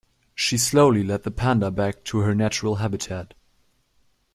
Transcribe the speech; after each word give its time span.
She 0.33 0.57
slowly 0.57 1.03
led 1.03 1.21
the 1.21 1.29
panda 1.29 1.69
back 1.69 2.03
to 2.05 2.21
her 2.21 2.33
natural 2.33 2.77
habitat. 2.77 3.35